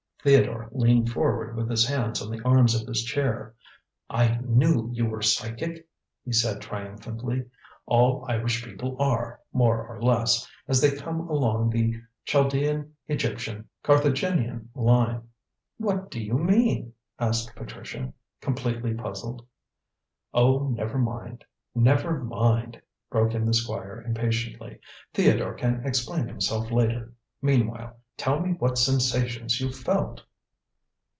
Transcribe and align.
Theodore 0.23 0.69
leaned 0.71 1.09
forward 1.11 1.55
with 1.55 1.67
his 1.67 1.87
hands 1.87 2.21
on 2.21 2.29
the 2.29 2.39
arms 2.43 2.79
of 2.79 2.87
his 2.87 3.03
chair. 3.03 3.55
"I 4.07 4.37
knew 4.43 4.91
you 4.93 5.07
were 5.07 5.23
psychic," 5.23 5.87
he 6.23 6.31
said 6.31 6.61
triumphantly. 6.61 7.49
"All 7.87 8.23
Irish 8.29 8.63
people 8.63 8.95
are, 9.01 9.39
more 9.51 9.83
or 9.83 9.99
less, 9.99 10.47
as 10.67 10.79
they 10.79 10.95
come 10.95 11.21
along 11.21 11.71
the 11.71 11.95
Chaldean 12.25 12.93
Egyptian 13.07 13.67
Carthagenian 13.83 14.69
line." 14.75 15.27
"What 15.79 16.11
do 16.11 16.21
you 16.23 16.37
mean?" 16.37 16.93
asked 17.17 17.55
Patricia, 17.55 18.13
completely 18.41 18.93
puzzled. 18.93 19.43
"Oh, 20.35 20.67
never 20.67 20.99
mind; 20.99 21.43
never 21.73 22.23
mind," 22.23 22.79
broke 23.09 23.33
in 23.33 23.43
the 23.43 23.55
Squire 23.55 24.03
impatiently. 24.05 24.77
"Theodore 25.15 25.55
can 25.55 25.83
explain 25.83 26.27
himself 26.27 26.69
later. 26.69 27.11
Meanwhile 27.41 27.97
tell 28.17 28.39
me 28.39 28.51
what 28.59 28.77
sensations 28.77 29.59
you 29.59 29.71
felt?" 29.71 30.21